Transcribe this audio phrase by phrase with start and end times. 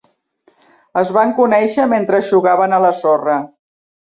[1.01, 3.37] Es van conèixer mentre jugaven a la sorra.